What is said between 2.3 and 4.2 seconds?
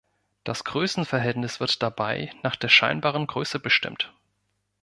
nach der scheinbaren Größe bestimmt.